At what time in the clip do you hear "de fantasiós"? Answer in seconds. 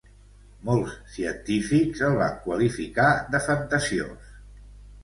3.37-4.35